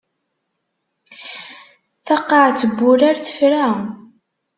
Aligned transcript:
Taqaɛet 2.05 2.61
n 2.65 2.71
wurar 2.79 3.17
tefra. 3.25 3.65